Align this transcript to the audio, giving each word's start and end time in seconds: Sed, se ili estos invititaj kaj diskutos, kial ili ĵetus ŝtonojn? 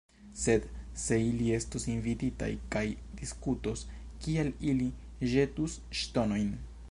Sed, 0.43 0.63
se 1.01 1.19
ili 1.25 1.49
estos 1.57 1.85
invititaj 1.95 2.49
kaj 2.75 2.85
diskutos, 3.21 3.85
kial 4.25 4.51
ili 4.73 4.87
ĵetus 5.35 5.79
ŝtonojn? 6.03 6.55